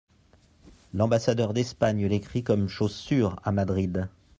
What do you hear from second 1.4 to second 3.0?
d'Espagne l'écrit comme chose